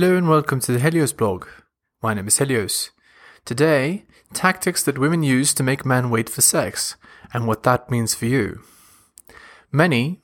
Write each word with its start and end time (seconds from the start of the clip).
Hello 0.00 0.16
and 0.16 0.28
welcome 0.28 0.60
to 0.60 0.70
the 0.70 0.78
Helios 0.78 1.12
blog. 1.12 1.48
My 2.04 2.14
name 2.14 2.28
is 2.28 2.38
Helios. 2.38 2.92
Today, 3.44 4.04
tactics 4.32 4.80
that 4.84 4.96
women 4.96 5.24
use 5.24 5.52
to 5.52 5.64
make 5.64 5.84
men 5.84 6.08
wait 6.08 6.30
for 6.30 6.40
sex 6.40 6.94
and 7.34 7.48
what 7.48 7.64
that 7.64 7.90
means 7.90 8.14
for 8.14 8.26
you. 8.26 8.60
Many, 9.72 10.20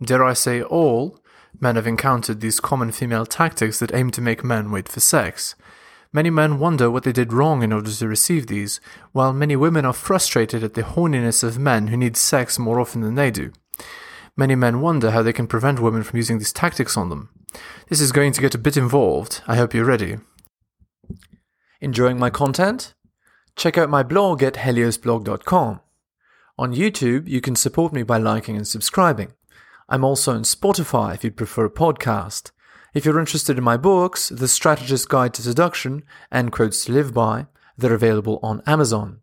dare 0.00 0.22
I 0.22 0.34
say 0.34 0.62
all, 0.62 1.18
men 1.58 1.74
have 1.74 1.88
encountered 1.88 2.40
these 2.40 2.60
common 2.60 2.92
female 2.92 3.26
tactics 3.26 3.80
that 3.80 3.92
aim 3.92 4.12
to 4.12 4.20
make 4.20 4.44
men 4.44 4.70
wait 4.70 4.88
for 4.88 5.00
sex. 5.00 5.56
Many 6.12 6.30
men 6.30 6.60
wonder 6.60 6.88
what 6.88 7.02
they 7.02 7.10
did 7.10 7.32
wrong 7.32 7.64
in 7.64 7.72
order 7.72 7.90
to 7.90 8.06
receive 8.06 8.46
these, 8.46 8.80
while 9.10 9.32
many 9.32 9.56
women 9.56 9.84
are 9.84 9.92
frustrated 9.92 10.62
at 10.62 10.74
the 10.74 10.84
horniness 10.84 11.42
of 11.42 11.58
men 11.58 11.88
who 11.88 11.96
need 11.96 12.16
sex 12.16 12.56
more 12.56 12.78
often 12.78 13.00
than 13.00 13.16
they 13.16 13.32
do. 13.32 13.50
Many 14.36 14.54
men 14.54 14.80
wonder 14.80 15.10
how 15.10 15.24
they 15.24 15.32
can 15.32 15.48
prevent 15.48 15.80
women 15.80 16.04
from 16.04 16.18
using 16.18 16.38
these 16.38 16.52
tactics 16.52 16.96
on 16.96 17.08
them. 17.08 17.30
This 17.88 18.00
is 18.00 18.12
going 18.12 18.32
to 18.32 18.40
get 18.40 18.54
a 18.54 18.58
bit 18.58 18.76
involved. 18.76 19.42
I 19.46 19.56
hope 19.56 19.74
you're 19.74 19.84
ready. 19.84 20.18
Enjoying 21.80 22.18
my 22.18 22.30
content? 22.30 22.94
Check 23.56 23.78
out 23.78 23.90
my 23.90 24.02
blog 24.02 24.42
at 24.42 24.54
heliosblog.com. 24.54 25.80
On 26.58 26.74
YouTube, 26.74 27.28
you 27.28 27.40
can 27.40 27.56
support 27.56 27.92
me 27.92 28.02
by 28.02 28.18
liking 28.18 28.56
and 28.56 28.66
subscribing. 28.66 29.32
I'm 29.88 30.04
also 30.04 30.34
on 30.34 30.42
Spotify 30.42 31.14
if 31.14 31.24
you'd 31.24 31.36
prefer 31.36 31.66
a 31.66 31.70
podcast. 31.70 32.50
If 32.94 33.04
you're 33.04 33.20
interested 33.20 33.58
in 33.58 33.64
my 33.64 33.76
books, 33.76 34.28
The 34.28 34.48
Strategist's 34.48 35.06
Guide 35.06 35.34
to 35.34 35.42
Seduction 35.42 36.02
and 36.30 36.52
Quotes 36.52 36.84
to 36.84 36.92
Live 36.92 37.14
By, 37.14 37.46
they're 37.76 37.94
available 37.94 38.40
on 38.42 38.62
Amazon. 38.66 39.20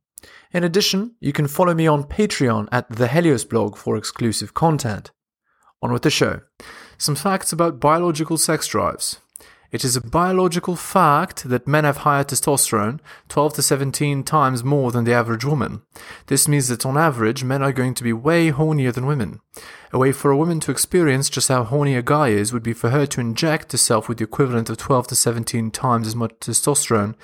In 0.53 0.63
addition, 0.63 1.15
you 1.19 1.33
can 1.33 1.47
follow 1.47 1.73
me 1.73 1.87
on 1.87 2.05
Patreon 2.05 2.69
at 2.71 2.89
the 2.89 3.09
Helios 3.09 3.43
blog 3.43 3.75
for 3.75 3.97
exclusive 3.97 4.53
content. 4.53 5.11
On 5.81 5.91
with 5.91 6.03
the 6.03 6.09
show. 6.09 6.41
Some 6.97 7.15
facts 7.15 7.51
about 7.51 7.79
biological 7.79 8.37
sex 8.37 8.67
drives. 8.67 9.19
It 9.71 9.83
is 9.83 9.97
a 9.97 10.01
biological 10.01 10.77
fact 10.77 11.49
that 11.49 11.67
men 11.67 11.83
have 11.83 11.97
higher 11.97 12.23
testosterone, 12.23 13.01
12 13.27 13.55
to 13.55 13.61
17 13.61 14.23
times 14.23 14.63
more 14.63 14.91
than 14.91 15.03
the 15.03 15.13
average 15.13 15.43
woman. 15.43 15.81
This 16.27 16.47
means 16.47 16.69
that 16.69 16.85
on 16.85 16.97
average, 16.97 17.43
men 17.43 17.61
are 17.61 17.73
going 17.73 17.93
to 17.95 18.03
be 18.03 18.13
way 18.13 18.51
hornier 18.51 18.93
than 18.93 19.05
women. 19.05 19.41
A 19.91 19.97
way 19.97 20.13
for 20.13 20.31
a 20.31 20.37
woman 20.37 20.61
to 20.61 20.71
experience 20.71 21.29
just 21.29 21.49
how 21.49 21.63
horny 21.63 21.95
a 21.95 22.01
guy 22.01 22.29
is 22.29 22.53
would 22.53 22.63
be 22.63 22.71
for 22.71 22.91
her 22.91 23.05
to 23.07 23.19
inject 23.19 23.73
herself 23.73 24.07
with 24.07 24.19
the 24.19 24.23
equivalent 24.23 24.69
of 24.69 24.77
12 24.77 25.07
to 25.07 25.15
17 25.15 25.71
times 25.71 26.07
as 26.07 26.15
much 26.15 26.31
testosterone 26.39 27.15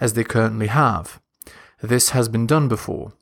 as 0.00 0.14
they 0.14 0.24
currently 0.24 0.66
have. 0.66 1.20
This 1.80 2.10
has 2.10 2.28
been 2.28 2.46
done 2.46 2.66
before. 2.66 3.12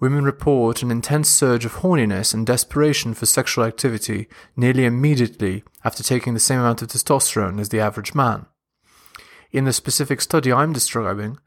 Women 0.00 0.24
report 0.24 0.82
an 0.82 0.92
intense 0.92 1.28
surge 1.28 1.64
of 1.64 1.76
horniness 1.76 2.32
and 2.32 2.46
desperation 2.46 3.14
for 3.14 3.26
sexual 3.26 3.64
activity 3.64 4.28
nearly 4.56 4.84
immediately 4.84 5.64
after 5.84 6.04
taking 6.04 6.34
the 6.34 6.40
same 6.40 6.60
amount 6.60 6.82
of 6.82 6.88
testosterone 6.88 7.60
as 7.60 7.70
the 7.70 7.80
average 7.80 8.14
man. 8.14 8.46
In 9.50 9.64
the 9.64 9.72
specific 9.72 10.20
study 10.20 10.52
I'm 10.52 10.72
describing, 10.72 11.38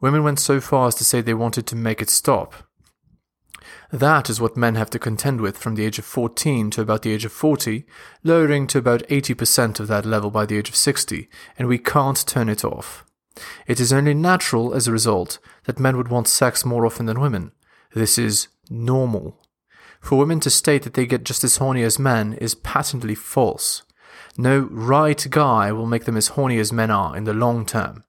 women 0.00 0.22
went 0.22 0.40
so 0.40 0.60
far 0.60 0.88
as 0.88 0.94
to 0.96 1.04
say 1.04 1.20
they 1.20 1.34
wanted 1.34 1.66
to 1.66 1.76
make 1.76 2.00
it 2.00 2.08
stop. 2.08 2.54
That 3.92 4.30
is 4.30 4.40
what 4.40 4.56
men 4.56 4.76
have 4.76 4.90
to 4.90 4.98
contend 4.98 5.40
with 5.40 5.58
from 5.58 5.74
the 5.74 5.84
age 5.84 5.98
of 5.98 6.04
14 6.04 6.70
to 6.70 6.80
about 6.80 7.02
the 7.02 7.12
age 7.12 7.24
of 7.24 7.32
40, 7.32 7.84
lowering 8.22 8.66
to 8.68 8.78
about 8.78 9.06
80% 9.08 9.80
of 9.80 9.88
that 9.88 10.06
level 10.06 10.30
by 10.30 10.46
the 10.46 10.56
age 10.56 10.68
of 10.68 10.76
60, 10.76 11.28
and 11.58 11.68
we 11.68 11.78
can't 11.78 12.26
turn 12.26 12.48
it 12.48 12.64
off. 12.64 13.04
It 13.66 13.80
is 13.80 13.92
only 13.92 14.14
natural, 14.14 14.72
as 14.72 14.86
a 14.86 14.92
result, 14.92 15.38
that 15.64 15.80
men 15.80 15.96
would 15.96 16.08
want 16.08 16.28
sex 16.28 16.64
more 16.64 16.86
often 16.86 17.06
than 17.06 17.20
women, 17.20 17.52
this 17.94 18.18
is 18.18 18.48
normal. 18.70 19.38
For 20.00 20.18
women 20.18 20.40
to 20.40 20.50
state 20.50 20.82
that 20.82 20.94
they 20.94 21.06
get 21.06 21.24
just 21.24 21.44
as 21.44 21.56
horny 21.56 21.82
as 21.82 21.98
men 21.98 22.34
is 22.34 22.54
patently 22.54 23.14
false. 23.14 23.82
No 24.36 24.68
right 24.70 25.26
guy 25.30 25.72
will 25.72 25.86
make 25.86 26.04
them 26.04 26.16
as 26.16 26.28
horny 26.28 26.58
as 26.58 26.72
men 26.72 26.90
are 26.90 27.16
in 27.16 27.24
the 27.24 27.34
long 27.34 27.66
term. 27.66 28.04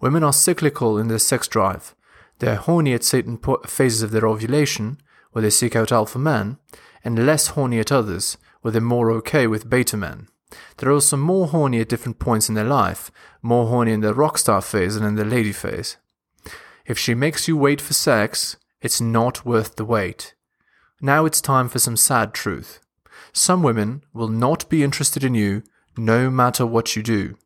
Women 0.00 0.22
are 0.22 0.32
cyclical 0.32 0.98
in 0.98 1.08
their 1.08 1.18
sex 1.18 1.48
drive. 1.48 1.94
They're 2.38 2.56
horny 2.56 2.92
at 2.92 3.04
certain 3.04 3.38
phases 3.66 4.02
of 4.02 4.10
their 4.10 4.26
ovulation, 4.26 4.98
where 5.32 5.42
they 5.42 5.50
seek 5.50 5.74
out 5.74 5.92
alpha 5.92 6.18
men, 6.18 6.58
and 7.02 7.26
less 7.26 7.48
horny 7.48 7.78
at 7.78 7.92
others, 7.92 8.36
where 8.60 8.72
they're 8.72 8.80
more 8.80 9.10
okay 9.12 9.46
with 9.46 9.70
beta 9.70 9.96
men. 9.96 10.28
They're 10.76 10.92
also 10.92 11.16
more 11.16 11.48
horny 11.48 11.80
at 11.80 11.88
different 11.88 12.18
points 12.18 12.48
in 12.48 12.54
their 12.54 12.64
life, 12.64 13.10
more 13.42 13.66
horny 13.66 13.92
in 13.92 14.00
their 14.00 14.14
rock 14.14 14.38
star 14.38 14.60
phase 14.60 14.94
than 14.94 15.04
in 15.04 15.14
their 15.14 15.24
lady 15.24 15.52
phase. 15.52 15.96
If 16.86 16.98
she 16.98 17.14
makes 17.14 17.48
you 17.48 17.56
wait 17.56 17.80
for 17.80 17.94
sex, 17.94 18.56
it's 18.84 19.00
not 19.00 19.46
worth 19.46 19.76
the 19.76 19.84
wait. 19.84 20.34
Now 21.00 21.24
it's 21.24 21.40
time 21.40 21.70
for 21.70 21.78
some 21.78 21.96
sad 21.96 22.34
truth. 22.34 22.80
Some 23.32 23.62
women 23.62 24.04
will 24.12 24.28
not 24.28 24.68
be 24.68 24.84
interested 24.84 25.24
in 25.24 25.34
you 25.34 25.62
no 25.96 26.30
matter 26.30 26.66
what 26.66 26.94
you 26.94 27.02
do. 27.02 27.36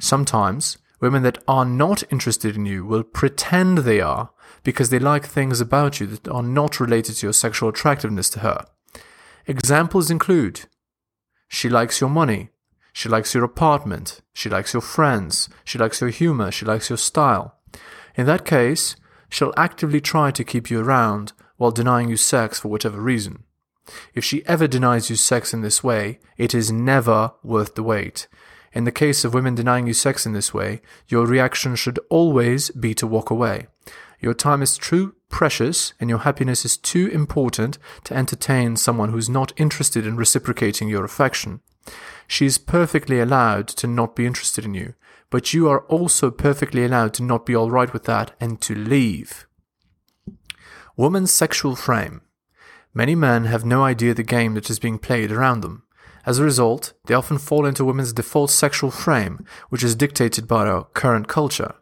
Sometimes, 0.00 0.78
women 1.00 1.22
that 1.22 1.38
are 1.46 1.64
not 1.64 2.02
interested 2.10 2.56
in 2.56 2.66
you 2.66 2.84
will 2.84 3.04
pretend 3.04 3.78
they 3.78 4.00
are 4.00 4.30
because 4.64 4.90
they 4.90 4.98
like 4.98 5.24
things 5.24 5.60
about 5.60 6.00
you 6.00 6.08
that 6.08 6.26
are 6.26 6.42
not 6.42 6.80
related 6.80 7.14
to 7.16 7.26
your 7.26 7.32
sexual 7.32 7.68
attractiveness 7.68 8.28
to 8.30 8.40
her. 8.40 8.66
Examples 9.46 10.10
include 10.10 10.62
she 11.46 11.68
likes 11.68 12.00
your 12.00 12.10
money, 12.10 12.48
she 12.92 13.08
likes 13.08 13.32
your 13.32 13.44
apartment, 13.44 14.22
she 14.32 14.48
likes 14.48 14.72
your 14.72 14.82
friends, 14.82 15.48
she 15.64 15.78
likes 15.78 16.00
your 16.00 16.10
humor, 16.10 16.50
she 16.50 16.64
likes 16.64 16.90
your 16.90 16.98
style. 16.98 17.58
In 18.16 18.26
that 18.26 18.44
case, 18.44 18.96
she'll 19.34 19.52
actively 19.56 20.00
try 20.00 20.30
to 20.30 20.44
keep 20.44 20.70
you 20.70 20.80
around 20.80 21.32
while 21.56 21.72
denying 21.72 22.08
you 22.08 22.16
sex 22.16 22.60
for 22.60 22.68
whatever 22.68 23.00
reason. 23.00 23.42
If 24.14 24.24
she 24.24 24.46
ever 24.46 24.68
denies 24.68 25.10
you 25.10 25.16
sex 25.16 25.52
in 25.52 25.60
this 25.60 25.82
way, 25.82 26.20
it 26.36 26.54
is 26.54 26.70
never 26.70 27.32
worth 27.42 27.74
the 27.74 27.82
wait. 27.82 28.28
In 28.72 28.84
the 28.84 28.92
case 28.92 29.24
of 29.24 29.34
women 29.34 29.56
denying 29.56 29.88
you 29.88 29.92
sex 29.92 30.24
in 30.24 30.34
this 30.34 30.54
way, 30.54 30.80
your 31.08 31.26
reaction 31.26 31.74
should 31.74 31.98
always 32.10 32.70
be 32.70 32.94
to 32.94 33.08
walk 33.08 33.28
away. 33.28 33.66
Your 34.20 34.34
time 34.34 34.62
is 34.62 34.78
too 34.78 35.16
precious 35.30 35.94
and 35.98 36.08
your 36.08 36.20
happiness 36.20 36.64
is 36.64 36.76
too 36.76 37.08
important 37.08 37.76
to 38.04 38.14
entertain 38.14 38.76
someone 38.76 39.10
who's 39.10 39.28
not 39.28 39.52
interested 39.56 40.06
in 40.06 40.16
reciprocating 40.16 40.88
your 40.88 41.04
affection. 41.04 41.60
She 42.26 42.46
is 42.46 42.58
perfectly 42.58 43.20
allowed 43.20 43.68
to 43.68 43.86
not 43.86 44.16
be 44.16 44.26
interested 44.26 44.64
in 44.64 44.74
you, 44.74 44.94
but 45.30 45.52
you 45.52 45.68
are 45.68 45.80
also 45.86 46.30
perfectly 46.30 46.84
allowed 46.84 47.14
to 47.14 47.22
not 47.22 47.44
be 47.46 47.56
alright 47.56 47.92
with 47.92 48.04
that 48.04 48.32
and 48.40 48.60
to 48.62 48.74
leave. 48.74 49.46
Woman's 50.96 51.32
sexual 51.32 51.74
frame. 51.74 52.22
Many 52.94 53.14
men 53.14 53.46
have 53.46 53.64
no 53.64 53.82
idea 53.82 54.14
the 54.14 54.22
game 54.22 54.54
that 54.54 54.70
is 54.70 54.78
being 54.78 54.98
played 54.98 55.32
around 55.32 55.60
them. 55.60 55.82
As 56.24 56.38
a 56.38 56.44
result, 56.44 56.94
they 57.06 57.14
often 57.14 57.38
fall 57.38 57.66
into 57.66 57.84
women's 57.84 58.12
default 58.12 58.50
sexual 58.50 58.90
frame, 58.90 59.44
which 59.68 59.82
is 59.82 59.96
dictated 59.96 60.46
by 60.46 60.66
our 60.66 60.84
current 60.84 61.28
culture. 61.28 61.74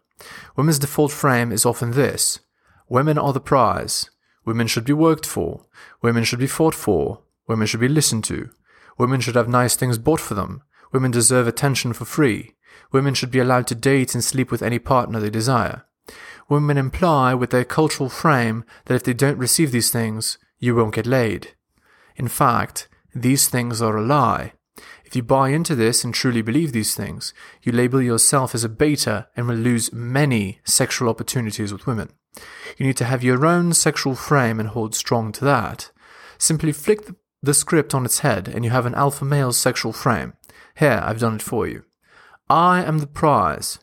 Women's 0.56 0.78
default 0.78 1.12
frame 1.12 1.52
is 1.52 1.66
often 1.66 1.92
this 1.92 2.40
Women 2.88 3.18
are 3.18 3.32
the 3.32 3.40
prize. 3.40 4.10
Women 4.44 4.66
should 4.66 4.84
be 4.84 4.92
worked 4.92 5.26
for. 5.26 5.66
Women 6.00 6.24
should 6.24 6.40
be 6.40 6.46
fought 6.46 6.74
for. 6.74 7.20
Women 7.46 7.66
should 7.66 7.80
be 7.80 7.88
listened 7.88 8.24
to. 8.24 8.50
Women 8.98 9.20
should 9.20 9.34
have 9.34 9.48
nice 9.48 9.76
things 9.76 9.98
bought 9.98 10.20
for 10.20 10.34
them. 10.34 10.62
Women 10.92 11.10
deserve 11.10 11.46
attention 11.46 11.92
for 11.92 12.04
free. 12.04 12.54
Women 12.90 13.14
should 13.14 13.30
be 13.30 13.38
allowed 13.38 13.66
to 13.68 13.74
date 13.74 14.14
and 14.14 14.22
sleep 14.22 14.50
with 14.50 14.62
any 14.62 14.78
partner 14.78 15.20
they 15.20 15.30
desire. 15.30 15.84
Women 16.48 16.76
imply 16.76 17.34
with 17.34 17.50
their 17.50 17.64
cultural 17.64 18.08
frame 18.08 18.64
that 18.86 18.94
if 18.94 19.04
they 19.04 19.14
don't 19.14 19.38
receive 19.38 19.72
these 19.72 19.90
things, 19.90 20.38
you 20.58 20.74
won't 20.74 20.94
get 20.94 21.06
laid. 21.06 21.54
In 22.16 22.28
fact, 22.28 22.88
these 23.14 23.48
things 23.48 23.80
are 23.80 23.96
a 23.96 24.02
lie. 24.02 24.52
If 25.04 25.16
you 25.16 25.22
buy 25.22 25.50
into 25.50 25.74
this 25.74 26.04
and 26.04 26.14
truly 26.14 26.42
believe 26.42 26.72
these 26.72 26.94
things, 26.94 27.34
you 27.62 27.72
label 27.72 28.00
yourself 28.00 28.54
as 28.54 28.64
a 28.64 28.68
beta 28.68 29.28
and 29.36 29.46
will 29.46 29.56
lose 29.56 29.92
many 29.92 30.60
sexual 30.64 31.08
opportunities 31.08 31.72
with 31.72 31.86
women. 31.86 32.10
You 32.78 32.86
need 32.86 32.96
to 32.96 33.04
have 33.04 33.22
your 33.22 33.44
own 33.44 33.74
sexual 33.74 34.14
frame 34.14 34.58
and 34.58 34.70
hold 34.70 34.94
strong 34.94 35.32
to 35.32 35.44
that. 35.44 35.90
Simply 36.38 36.72
flick 36.72 37.06
the 37.06 37.16
script 37.54 37.94
on 37.94 38.04
its 38.04 38.20
head 38.20 38.48
and 38.48 38.64
you 38.64 38.70
have 38.70 38.86
an 38.86 38.94
alpha 38.94 39.24
male 39.24 39.52
sexual 39.52 39.92
frame. 39.92 40.34
Here, 40.76 41.00
I've 41.04 41.20
done 41.20 41.34
it 41.34 41.42
for 41.42 41.66
you. 41.66 41.84
I 42.48 42.84
am 42.84 42.98
the 42.98 43.06
prize. 43.06 43.78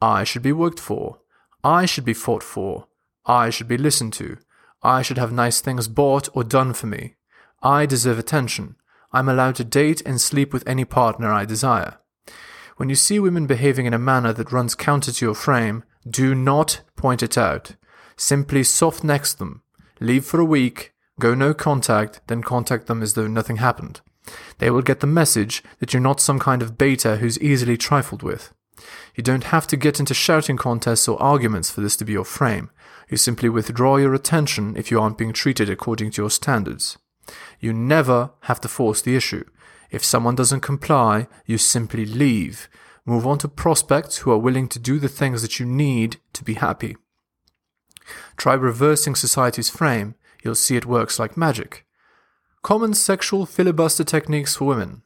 I 0.00 0.24
should 0.24 0.42
be 0.42 0.52
worked 0.52 0.80
for. 0.80 1.20
I 1.62 1.86
should 1.86 2.04
be 2.04 2.14
fought 2.14 2.42
for. 2.42 2.86
I 3.26 3.50
should 3.50 3.68
be 3.68 3.76
listened 3.76 4.14
to. 4.14 4.38
I 4.82 5.02
should 5.02 5.18
have 5.18 5.32
nice 5.32 5.60
things 5.60 5.88
bought 5.88 6.28
or 6.34 6.42
done 6.42 6.72
for 6.72 6.86
me. 6.86 7.16
I 7.62 7.86
deserve 7.86 8.18
attention. 8.18 8.76
I'm 9.12 9.28
allowed 9.28 9.56
to 9.56 9.64
date 9.64 10.02
and 10.04 10.20
sleep 10.20 10.52
with 10.52 10.66
any 10.66 10.84
partner 10.84 11.30
I 11.30 11.44
desire. 11.44 11.98
When 12.76 12.88
you 12.88 12.94
see 12.94 13.20
women 13.20 13.46
behaving 13.46 13.86
in 13.86 13.94
a 13.94 13.98
manner 13.98 14.32
that 14.32 14.50
runs 14.50 14.74
counter 14.74 15.12
to 15.12 15.24
your 15.24 15.34
frame, 15.34 15.84
do 16.08 16.34
not 16.34 16.80
point 16.96 17.22
it 17.22 17.38
out. 17.38 17.76
Simply 18.16 18.64
soft 18.64 19.04
next 19.04 19.34
them. 19.34 19.62
Leave 20.00 20.24
for 20.24 20.40
a 20.40 20.44
week, 20.44 20.91
go 21.20 21.34
no 21.34 21.54
contact, 21.54 22.20
then 22.26 22.42
contact 22.42 22.86
them 22.86 23.02
as 23.02 23.14
though 23.14 23.26
nothing 23.26 23.56
happened. 23.56 24.00
They 24.58 24.70
will 24.70 24.82
get 24.82 25.00
the 25.00 25.06
message 25.06 25.62
that 25.78 25.92
you're 25.92 26.00
not 26.00 26.20
some 26.20 26.38
kind 26.38 26.62
of 26.62 26.78
beta 26.78 27.16
who's 27.16 27.40
easily 27.40 27.76
trifled 27.76 28.22
with. 28.22 28.52
You 29.14 29.22
don't 29.22 29.44
have 29.44 29.66
to 29.68 29.76
get 29.76 30.00
into 30.00 30.14
shouting 30.14 30.56
contests 30.56 31.06
or 31.08 31.20
arguments 31.22 31.70
for 31.70 31.80
this 31.80 31.96
to 31.96 32.04
be 32.04 32.12
your 32.12 32.24
frame. 32.24 32.70
You 33.08 33.16
simply 33.16 33.48
withdraw 33.48 33.96
your 33.96 34.14
attention 34.14 34.76
if 34.76 34.90
you 34.90 35.00
aren't 35.00 35.18
being 35.18 35.32
treated 35.32 35.68
according 35.68 36.12
to 36.12 36.22
your 36.22 36.30
standards. 36.30 36.98
You 37.60 37.72
never 37.72 38.30
have 38.42 38.60
to 38.62 38.68
force 38.68 39.02
the 39.02 39.16
issue. 39.16 39.44
If 39.90 40.04
someone 40.04 40.34
doesn't 40.34 40.60
comply, 40.60 41.28
you 41.44 41.58
simply 41.58 42.06
leave. 42.06 42.68
Move 43.04 43.26
on 43.26 43.38
to 43.38 43.48
prospects 43.48 44.18
who 44.18 44.30
are 44.30 44.38
willing 44.38 44.68
to 44.68 44.78
do 44.78 44.98
the 44.98 45.08
things 45.08 45.42
that 45.42 45.60
you 45.60 45.66
need 45.66 46.16
to 46.32 46.44
be 46.44 46.54
happy. 46.54 46.96
Try 48.36 48.54
reversing 48.54 49.14
society's 49.14 49.68
frame. 49.68 50.14
You'll 50.42 50.54
see 50.54 50.76
it 50.76 50.86
works 50.86 51.18
like 51.18 51.36
magic. 51.36 51.86
Common 52.62 52.94
sexual 52.94 53.46
filibuster 53.46 54.04
techniques 54.04 54.56
for 54.56 54.66
women. 54.66 55.02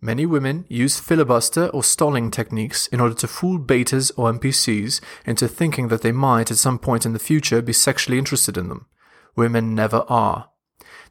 Many 0.00 0.24
women 0.24 0.64
use 0.68 0.98
filibuster 0.98 1.66
or 1.68 1.84
stalling 1.84 2.30
techniques 2.30 2.86
in 2.86 3.00
order 3.00 3.14
to 3.16 3.28
fool 3.28 3.58
betas 3.58 4.10
or 4.16 4.32
NPCs 4.32 5.00
into 5.26 5.46
thinking 5.46 5.88
that 5.88 6.00
they 6.00 6.12
might 6.12 6.50
at 6.50 6.56
some 6.56 6.78
point 6.78 7.04
in 7.04 7.12
the 7.12 7.18
future 7.18 7.60
be 7.60 7.74
sexually 7.74 8.16
interested 8.16 8.56
in 8.56 8.68
them. 8.68 8.86
Women 9.36 9.74
never 9.74 10.04
are. 10.08 10.48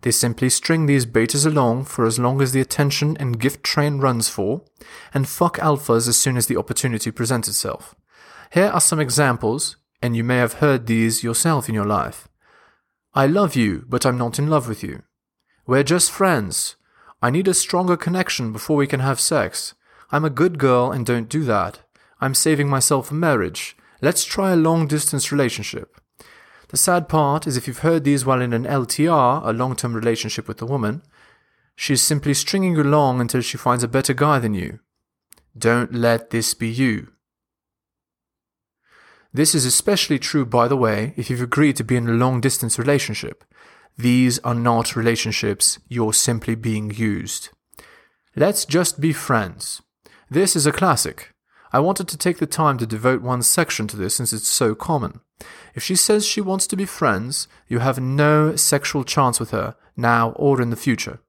They 0.02 0.12
simply 0.12 0.50
string 0.50 0.86
these 0.86 1.06
betas 1.06 1.46
along 1.46 1.86
for 1.86 2.06
as 2.06 2.18
long 2.18 2.42
as 2.42 2.52
the 2.52 2.62
attention 2.62 3.18
and 3.18 3.40
gift 3.40 3.64
train 3.64 4.00
runs 4.00 4.30
for, 4.30 4.62
and 5.14 5.28
fuck 5.28 5.58
alphas 5.58 6.08
as 6.08 6.18
soon 6.18 6.38
as 6.38 6.48
the 6.48 6.58
opportunity 6.58 7.12
presents 7.12 7.48
itself. 7.48 7.96
Here 8.54 8.68
are 8.68 8.82
some 8.82 9.00
examples, 9.00 9.76
and 10.02 10.16
you 10.16 10.24
may 10.24 10.38
have 10.38 10.54
heard 10.54 10.88
these 10.88 11.24
yourself 11.24 11.68
in 11.68 11.76
your 11.76 11.86
life. 11.86 12.29
I 13.20 13.26
love 13.26 13.54
you, 13.54 13.84
but 13.90 14.06
I'm 14.06 14.18
not 14.18 14.40
in 14.40 14.48
love 14.48 14.70
with 14.70 14.82
you. 14.82 15.04
We're 15.68 15.84
just 15.84 16.10
friends. 16.10 16.78
I 17.22 17.30
need 17.30 17.50
a 17.50 17.54
stronger 17.54 17.98
connection 17.98 18.54
before 18.54 18.78
we 18.78 18.88
can 18.88 19.02
have 19.02 19.20
sex. 19.20 19.74
I'm 20.10 20.24
a 20.24 20.30
good 20.30 20.58
girl 20.58 20.94
and 20.94 21.06
don't 21.06 21.28
do 21.28 21.44
that. 21.44 21.82
I'm 22.22 22.34
saving 22.34 22.70
myself 22.70 23.08
for 23.08 23.16
marriage. 23.16 23.76
Let's 24.02 24.24
try 24.24 24.54
a 24.54 24.64
long 24.68 24.88
distance 24.88 25.34
relationship. 25.34 26.00
The 26.70 26.78
sad 26.78 27.10
part 27.10 27.46
is 27.46 27.58
if 27.58 27.68
you've 27.68 27.80
heard 27.80 28.06
these 28.06 28.26
while 28.26 28.40
in 28.40 28.54
an 28.54 28.64
LTR, 28.64 29.46
a 29.46 29.52
long 29.52 29.76
term 29.76 29.98
relationship 29.98 30.48
with 30.48 30.62
a 30.62 30.66
woman, 30.66 31.02
she's 31.76 32.02
simply 32.02 32.34
stringing 32.34 32.78
you 32.78 32.84
along 32.84 33.20
until 33.20 33.42
she 33.42 33.58
finds 33.58 33.84
a 33.84 33.90
better 33.90 34.14
guy 34.14 34.40
than 34.40 34.54
you. 34.54 34.80
Don't 35.58 35.94
let 35.94 36.30
this 36.30 36.54
be 36.54 36.70
you. 36.70 37.10
This 39.32 39.54
is 39.54 39.66
especially 39.66 40.18
true, 40.18 40.46
by 40.46 40.68
the 40.68 40.78
way, 40.78 41.14
if 41.16 41.30
you've 41.30 41.42
agreed 41.42 41.76
to 41.78 41.84
be 41.84 41.96
in 41.96 42.10
a 42.10 42.14
long 42.14 42.42
distance 42.42 42.80
relationship. 42.80 43.44
These 43.98 44.40
are 44.40 44.56
not 44.56 44.96
relationships, 44.96 45.78
you're 45.88 46.14
simply 46.14 46.56
being 46.56 46.92
used. 46.92 47.50
Let's 48.36 48.66
just 48.66 49.00
be 49.00 49.14
friends. 49.14 49.82
This 50.30 50.56
is 50.56 50.66
a 50.66 50.72
classic. 50.72 51.34
I 51.72 51.80
wanted 51.80 52.08
to 52.08 52.18
take 52.18 52.38
the 52.38 52.48
time 52.48 52.78
to 52.80 52.88
devote 52.88 53.22
one 53.22 53.44
section 53.44 53.88
to 53.90 53.98
this 53.98 54.16
since 54.16 54.34
it's 54.34 54.48
so 54.48 54.74
common. 54.74 55.22
If 55.76 55.84
she 55.84 55.96
says 55.96 56.26
she 56.26 56.42
wants 56.42 56.66
to 56.68 56.76
be 56.76 56.86
friends, 56.86 57.48
you 57.68 57.80
have 57.80 58.00
no 58.00 58.56
sexual 58.56 59.04
chance 59.04 59.40
with 59.40 59.52
her, 59.52 59.76
now 59.96 60.32
or 60.32 60.62
in 60.62 60.72
the 60.72 60.76
future. 60.76 61.20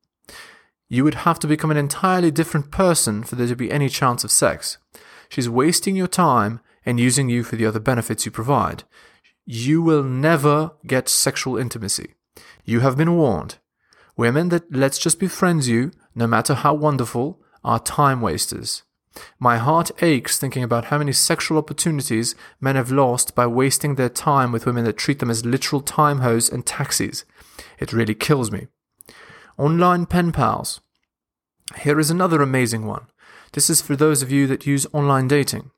You 0.89 1.05
would 1.05 1.27
have 1.27 1.39
to 1.41 1.47
become 1.47 1.71
an 1.71 1.77
entirely 1.77 2.31
different 2.31 2.71
person 2.71 3.23
for 3.23 3.37
there 3.37 3.47
to 3.47 3.57
be 3.57 3.71
any 3.71 3.89
chance 3.89 4.25
of 4.25 4.31
sex. 4.31 4.79
She's 5.29 5.49
wasting 5.49 5.95
your 5.95 6.09
time 6.09 6.61
and 6.85 6.99
using 6.99 7.29
you 7.29 7.43
for 7.43 7.57
the 7.57 7.67
other 7.67 7.81
benefits 7.81 8.25
you 8.25 8.33
provide. 8.33 8.85
You 9.45 9.83
will 9.83 10.03
never 10.03 10.73
get 10.87 11.09
sexual 11.09 11.57
intimacy. 11.57 12.15
You 12.65 12.81
have 12.81 12.97
been 12.97 13.17
warned. 13.17 13.59
Women 14.17 14.49
that 14.51 14.73
let's 14.73 14.99
just 14.99 15.19
be 15.19 15.29
friends 15.29 15.69
you, 15.69 15.93
no 16.15 16.27
matter 16.27 16.55
how 16.55 16.75
wonderful, 16.75 17.41
are 17.65 17.79
time 17.79 18.21
wasters. 18.21 18.83
My 19.39 19.59
heart 19.59 19.91
aches 20.03 20.39
thinking 20.39 20.63
about 20.63 20.87
how 20.87 20.99
many 20.99 21.13
sexual 21.13 21.59
opportunities 21.59 22.35
men 22.61 22.77
have 22.77 22.93
lost 22.93 23.35
by 23.35 23.47
wasting 23.47 23.95
their 23.95 24.09
time 24.09 24.53
with 24.53 24.67
women 24.67 24.85
that 24.85 24.97
treat 24.97 25.19
them 25.19 25.31
as 25.31 25.45
literal 25.45 25.81
time 25.81 26.19
hoes 26.19 26.49
and 26.49 26.65
taxis. 26.65 27.25
It 27.79 27.93
really 27.93 28.15
kills 28.15 28.51
me. 28.51 28.69
Online 29.59 30.07
pen 30.07 30.33
pals. 30.33 30.81
Here 31.81 31.99
is 31.99 32.11
another 32.11 32.41
amazing 32.41 32.87
one. 32.87 33.07
This 33.53 33.69
is 33.69 33.83
for 33.83 33.97
those 33.97 34.23
of 34.23 34.31
you 34.31 34.47
that 34.47 34.67
use 34.67 34.87
online 34.93 35.29
dating. 35.29 35.71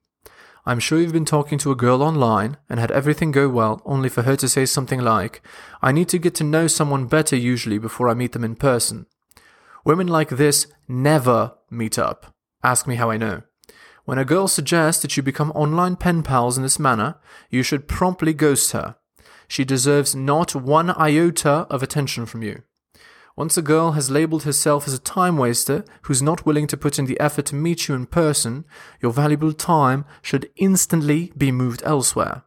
I'm 0.64 0.79
sure 0.79 1.00
you've 1.00 1.12
been 1.12 1.25
talking 1.25 1.59
to 1.59 1.73
a 1.73 1.76
girl 1.76 2.03
online 2.05 2.56
and 2.69 2.79
had 2.79 2.93
everything 2.93 3.32
go 3.32 3.49
well, 3.49 3.82
only 3.85 4.09
for 4.09 4.23
her 4.23 4.37
to 4.37 4.49
say 4.49 4.64
something 4.64 5.00
like, 5.00 5.43
I 5.81 5.91
need 5.91 6.09
to 6.11 6.19
get 6.19 6.37
to 6.37 6.44
know 6.44 6.69
someone 6.69 7.06
better 7.06 7.35
usually 7.35 7.79
before 7.79 8.09
I 8.09 8.14
meet 8.14 8.31
them 8.31 8.44
in 8.44 8.55
person. 8.55 9.06
Women 9.85 10.06
like 10.06 10.29
this 10.29 10.69
never 10.87 11.55
meet 11.69 11.99
up. 11.99 12.32
Ask 12.62 12.87
me 12.87 12.94
how 12.94 13.11
I 13.11 13.17
know. 13.17 13.43
When 14.05 14.19
a 14.19 14.25
girl 14.25 14.47
suggests 14.47 15.03
that 15.03 15.17
you 15.17 15.23
become 15.23 15.50
online 15.53 15.97
pen 15.97 16.23
pals 16.23 16.56
in 16.56 16.62
this 16.62 16.79
manner, 16.79 17.17
you 17.50 17.64
should 17.64 17.88
promptly 17.88 18.32
ghost 18.32 18.70
her. 18.70 18.94
She 19.49 19.64
deserves 19.64 20.14
not 20.14 20.55
one 20.55 20.91
iota 20.91 21.67
of 21.70 21.82
attention 21.82 22.25
from 22.25 22.43
you. 22.43 22.62
Once 23.37 23.56
a 23.56 23.62
girl 23.62 23.93
has 23.93 24.11
labeled 24.11 24.43
herself 24.43 24.87
as 24.87 24.94
a 24.94 24.99
time 24.99 25.38
waster 25.38 25.84
who's 26.02 26.23
not 26.23 26.44
willing 26.44 26.67
to 26.67 26.76
put 26.76 26.99
in 26.99 27.06
the 27.06 27.19
effort 27.19 27.46
to 27.46 27.55
meet 27.55 27.88
you 27.88 27.94
in 27.94 28.06
person, 28.06 28.64
your 29.00 29.12
valuable 29.12 29.52
time 29.52 30.05
should 30.20 30.50
instantly 30.56 31.32
be 31.37 31.50
moved 31.50 31.82
elsewhere. 31.84 32.43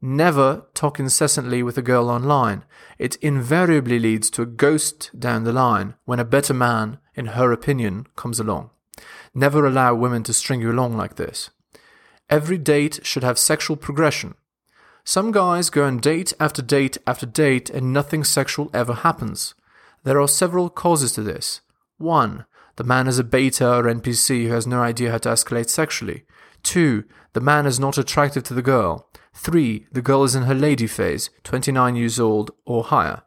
Never 0.00 0.66
talk 0.74 0.98
incessantly 0.98 1.62
with 1.62 1.78
a 1.78 1.82
girl 1.82 2.10
online. 2.10 2.64
It 2.98 3.16
invariably 3.16 3.98
leads 3.98 4.30
to 4.30 4.42
a 4.42 4.46
ghost 4.46 5.10
down 5.18 5.44
the 5.44 5.52
line 5.52 5.94
when 6.04 6.18
a 6.18 6.24
better 6.24 6.54
man, 6.54 6.98
in 7.14 7.26
her 7.26 7.52
opinion, 7.52 8.06
comes 8.16 8.40
along. 8.40 8.70
Never 9.34 9.64
allow 9.64 9.94
women 9.94 10.22
to 10.24 10.32
string 10.32 10.60
you 10.60 10.72
along 10.72 10.96
like 10.96 11.16
this. 11.16 11.50
Every 12.28 12.58
date 12.58 13.00
should 13.04 13.22
have 13.22 13.38
sexual 13.38 13.76
progression. 13.76 14.34
Some 15.04 15.32
guys 15.32 15.70
go 15.70 15.84
on 15.84 15.98
date 15.98 16.32
after 16.38 16.62
date 16.62 16.98
after 17.06 17.26
date 17.26 17.70
and 17.70 17.92
nothing 17.92 18.24
sexual 18.24 18.70
ever 18.72 18.94
happens. 18.94 19.54
There 20.04 20.20
are 20.20 20.28
several 20.28 20.68
causes 20.68 21.12
to 21.12 21.22
this. 21.22 21.60
1. 21.98 22.44
The 22.76 22.84
man 22.84 23.06
is 23.06 23.18
a 23.18 23.24
beta 23.24 23.76
or 23.76 23.84
NPC 23.84 24.46
who 24.46 24.52
has 24.52 24.66
no 24.66 24.80
idea 24.82 25.12
how 25.12 25.18
to 25.18 25.28
escalate 25.28 25.68
sexually. 25.68 26.24
2. 26.64 27.04
The 27.34 27.40
man 27.40 27.66
is 27.66 27.78
not 27.78 27.98
attractive 27.98 28.42
to 28.44 28.54
the 28.54 28.62
girl. 28.62 29.08
3. 29.34 29.86
The 29.92 30.02
girl 30.02 30.24
is 30.24 30.34
in 30.34 30.44
her 30.44 30.54
lady 30.54 30.88
phase, 30.88 31.30
29 31.44 31.94
years 31.94 32.18
old 32.18 32.50
or 32.64 32.84
higher. 32.84 33.22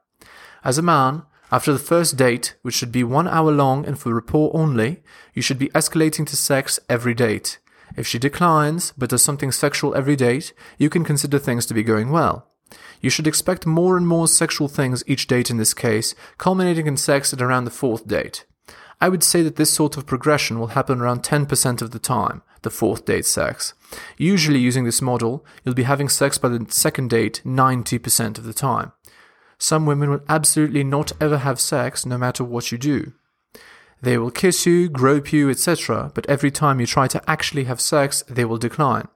As 0.66 0.78
a 0.78 0.82
man, 0.82 1.24
after 1.50 1.72
the 1.72 1.80
first 1.80 2.18
date, 2.18 2.56
which 2.62 2.76
should 2.76 2.92
be 2.92 3.04
one 3.04 3.28
hour 3.28 3.52
long 3.52 3.86
and 3.86 3.98
for 3.98 4.14
rapport 4.14 4.52
only, 4.54 5.02
you 5.34 5.42
should 5.42 5.60
be 5.60 5.70
escalating 5.70 6.28
to 6.28 6.36
sex 6.36 6.80
every 6.90 7.14
date. 7.14 7.60
If 7.96 8.06
she 8.06 8.20
declines, 8.20 8.94
but 8.98 9.12
does 9.12 9.24
something 9.24 9.54
sexual 9.54 9.96
every 9.96 10.18
date, 10.18 10.54
you 10.78 10.90
can 10.90 11.06
consider 11.06 11.40
things 11.40 11.66
to 11.68 11.74
be 11.74 11.84
going 11.84 12.12
well. 12.12 12.50
You 13.06 13.12
should 13.12 13.28
expect 13.28 13.68
more 13.68 13.98
and 13.98 14.08
more 14.08 14.28
sexual 14.28 14.68
things 14.68 15.04
each 15.06 15.28
date 15.28 15.52
in 15.52 15.58
this 15.58 15.76
case, 15.76 16.16
culminating 16.40 16.88
in 16.88 16.98
sex 16.98 17.32
at 17.32 17.40
around 17.40 17.66
the 17.66 17.70
fourth 17.70 18.08
date. 18.08 18.46
I 19.00 19.10
would 19.10 19.22
say 19.24 19.44
that 19.44 19.58
this 19.58 19.72
sort 19.72 19.96
of 19.96 20.08
progression 20.08 20.58
will 20.58 20.74
happen 20.74 21.00
around 21.00 21.22
10% 21.22 21.84
of 21.84 21.92
the 21.92 22.00
time, 22.00 22.42
the 22.64 22.72
fourth 22.72 23.06
date 23.06 23.28
sex. 23.28 23.76
Usually, 24.18 24.58
using 24.58 24.86
this 24.86 25.04
model, 25.04 25.46
you'll 25.64 25.76
be 25.76 25.84
having 25.84 26.10
sex 26.10 26.40
by 26.40 26.50
the 26.50 26.66
second 26.70 27.12
date 27.12 27.44
90% 27.46 28.40
of 28.40 28.44
the 28.44 28.56
time. 28.56 28.92
Some 29.60 29.86
women 29.86 30.10
will 30.10 30.24
absolutely 30.28 30.84
not 30.84 31.12
ever 31.22 31.38
have 31.38 31.60
sex 31.60 32.08
no 32.08 32.18
matter 32.18 32.44
what 32.44 32.72
you 32.72 32.80
do. 32.80 33.14
They 34.02 34.18
will 34.18 34.32
kiss 34.32 34.66
you, 34.66 34.90
grope 34.90 35.32
you, 35.32 35.52
etc., 35.52 36.12
but 36.16 36.28
every 36.28 36.50
time 36.50 36.80
you 36.80 36.88
try 36.88 37.08
to 37.10 37.22
actually 37.30 37.66
have 37.66 37.80
sex, 37.80 38.24
they 38.28 38.46
will 38.46 38.58
decline. 38.58 39.10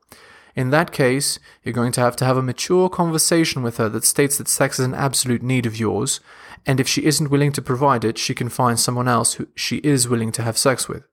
In 0.56 0.72
that 0.72 0.92
case, 0.92 1.40
you're 1.64 1.74
going 1.74 1.92
to 1.94 2.02
have 2.02 2.16
to 2.18 2.26
have 2.26 2.38
a 2.38 2.42
mature 2.42 2.90
conversation 2.90 3.64
with 3.64 3.78
her 3.78 3.90
that 3.90 4.04
states 4.04 4.38
that 4.38 4.48
sex 4.48 4.80
is 4.80 4.86
an 4.86 4.94
absolute 4.94 5.44
need 5.44 5.66
of 5.66 5.80
yours, 5.80 6.20
and 6.66 6.80
if 6.80 6.88
she 6.88 7.06
isn't 7.06 7.30
willing 7.30 7.52
to 7.54 7.62
provide 7.62 8.04
it, 8.04 8.18
she 8.18 8.36
can 8.36 8.50
find 8.50 8.80
someone 8.80 9.08
else 9.08 9.34
who 9.34 9.48
she 9.56 9.78
is 9.78 10.10
willing 10.10 10.32
to 10.34 10.44
have 10.44 10.58
sex 10.58 10.88
with. 10.88 11.04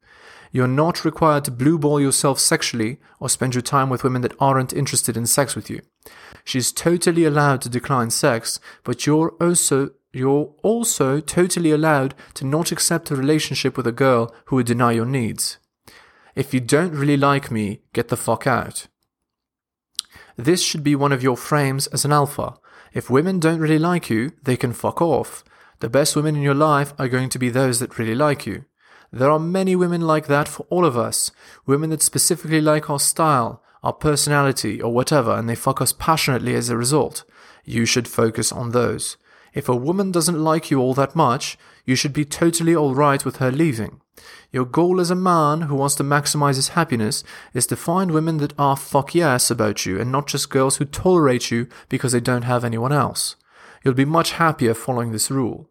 You're 0.52 0.68
not 0.68 1.04
required 1.04 1.44
to 1.44 1.50
blue 1.50 1.78
ball 1.78 2.00
yourself 2.00 2.38
sexually 2.38 2.98
or 3.20 3.28
spend 3.28 3.54
your 3.54 3.62
time 3.62 3.90
with 3.90 4.04
women 4.04 4.22
that 4.22 4.36
aren't 4.40 4.72
interested 4.72 5.16
in 5.16 5.26
sex 5.26 5.54
with 5.54 5.68
you. 5.68 5.82
She's 6.44 6.72
totally 6.72 7.24
allowed 7.24 7.60
to 7.62 7.68
decline 7.68 8.10
sex, 8.10 8.60
but 8.84 9.06
you're 9.06 9.30
also 9.40 9.90
you're 10.12 10.54
also 10.62 11.20
totally 11.20 11.72
allowed 11.72 12.14
to 12.34 12.46
not 12.46 12.72
accept 12.72 13.10
a 13.10 13.16
relationship 13.16 13.76
with 13.76 13.86
a 13.86 13.92
girl 13.92 14.34
who 14.46 14.56
would 14.56 14.66
deny 14.66 14.92
your 14.92 15.04
needs. 15.04 15.58
If 16.34 16.54
you 16.54 16.60
don't 16.60 16.94
really 16.94 17.18
like 17.18 17.50
me, 17.50 17.82
get 17.92 18.08
the 18.08 18.16
fuck 18.16 18.46
out. 18.46 18.86
This 20.36 20.62
should 20.62 20.82
be 20.82 20.94
one 20.94 21.12
of 21.12 21.22
your 21.22 21.36
frames 21.36 21.86
as 21.88 22.04
an 22.04 22.12
alpha. 22.12 22.54
If 22.92 23.10
women 23.10 23.40
don't 23.40 23.60
really 23.60 23.78
like 23.78 24.08
you, 24.10 24.32
they 24.42 24.56
can 24.56 24.72
fuck 24.72 25.02
off. 25.02 25.44
The 25.80 25.90
best 25.90 26.16
women 26.16 26.36
in 26.36 26.42
your 26.42 26.54
life 26.54 26.94
are 26.98 27.08
going 27.08 27.28
to 27.30 27.38
be 27.38 27.50
those 27.50 27.80
that 27.80 27.98
really 27.98 28.14
like 28.14 28.46
you. 28.46 28.64
There 29.12 29.30
are 29.30 29.38
many 29.38 29.76
women 29.76 30.00
like 30.00 30.26
that 30.26 30.48
for 30.48 30.66
all 30.70 30.84
of 30.84 30.96
us. 30.96 31.30
Women 31.66 31.90
that 31.90 32.02
specifically 32.02 32.60
like 32.60 32.88
our 32.90 32.98
style, 32.98 33.62
our 33.82 33.92
personality, 33.92 34.80
or 34.80 34.92
whatever, 34.92 35.32
and 35.36 35.48
they 35.48 35.54
fuck 35.54 35.80
us 35.80 35.92
passionately 35.92 36.54
as 36.54 36.70
a 36.70 36.76
result. 36.76 37.24
You 37.64 37.84
should 37.84 38.08
focus 38.08 38.52
on 38.52 38.70
those. 38.70 39.16
If 39.54 39.68
a 39.68 39.76
woman 39.76 40.12
doesn't 40.12 40.42
like 40.42 40.70
you 40.70 40.80
all 40.80 40.94
that 40.94 41.16
much, 41.16 41.56
you 41.84 41.94
should 41.94 42.12
be 42.12 42.24
totally 42.24 42.74
alright 42.74 43.24
with 43.24 43.36
her 43.36 43.50
leaving. 43.50 44.00
Your 44.52 44.64
goal 44.64 45.00
as 45.00 45.10
a 45.10 45.14
man 45.14 45.62
who 45.62 45.74
wants 45.74 45.94
to 45.96 46.04
maximize 46.04 46.56
his 46.56 46.68
happiness 46.68 47.22
is 47.52 47.66
to 47.66 47.76
find 47.76 48.10
women 48.10 48.38
that 48.38 48.54
are 48.58 48.76
fuck 48.76 49.14
yes 49.14 49.50
about 49.50 49.84
you 49.84 50.00
and 50.00 50.10
not 50.10 50.26
just 50.26 50.50
girls 50.50 50.76
who 50.76 50.84
tolerate 50.84 51.50
you 51.50 51.68
because 51.88 52.12
they 52.12 52.20
don't 52.20 52.44
have 52.44 52.64
anyone 52.64 52.92
else. 52.92 53.36
You'll 53.84 53.94
be 53.94 54.04
much 54.04 54.32
happier 54.32 54.74
following 54.74 55.12
this 55.12 55.30
rule. 55.30 55.68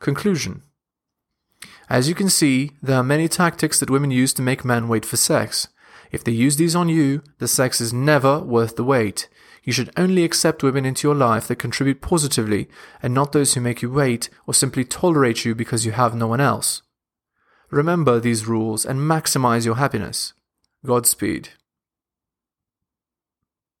Conclusion 0.00 0.62
As 1.88 2.08
you 2.08 2.14
can 2.14 2.28
see, 2.28 2.72
there 2.82 2.96
are 2.96 3.04
many 3.04 3.28
tactics 3.28 3.80
that 3.80 3.90
women 3.90 4.10
use 4.10 4.32
to 4.34 4.42
make 4.42 4.64
men 4.64 4.88
wait 4.88 5.04
for 5.04 5.16
sex. 5.16 5.68
If 6.10 6.24
they 6.24 6.32
use 6.32 6.56
these 6.56 6.74
on 6.74 6.88
you, 6.88 7.22
the 7.38 7.48
sex 7.48 7.80
is 7.80 7.92
never 7.92 8.40
worth 8.40 8.76
the 8.76 8.84
wait. 8.84 9.28
You 9.62 9.72
should 9.72 9.92
only 9.96 10.24
accept 10.24 10.62
women 10.62 10.86
into 10.86 11.06
your 11.06 11.14
life 11.14 11.48
that 11.48 11.56
contribute 11.56 12.00
positively 12.00 12.68
and 13.02 13.12
not 13.12 13.32
those 13.32 13.54
who 13.54 13.60
make 13.60 13.82
you 13.82 13.90
wait 13.90 14.30
or 14.46 14.54
simply 14.54 14.84
tolerate 14.84 15.44
you 15.44 15.54
because 15.54 15.84
you 15.84 15.92
have 15.92 16.14
no 16.14 16.26
one 16.26 16.40
else. 16.40 16.82
Remember 17.70 18.18
these 18.18 18.46
rules 18.46 18.86
and 18.86 19.00
maximize 19.00 19.66
your 19.66 19.76
happiness. 19.76 20.32
Godspeed. 20.86 21.50